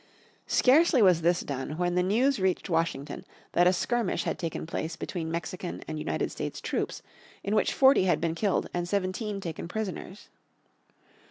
[0.47, 4.95] Scarcely was this done when the news reached Washington that a skirmish had taken place
[4.95, 7.03] between Mexican and United States troops,
[7.43, 10.29] in which forty had been killed, and seventeen taken prisoners.